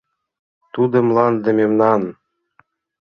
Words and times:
—Тудо 0.73 0.97
мланде 1.07 1.49
мемнан! 1.59 2.01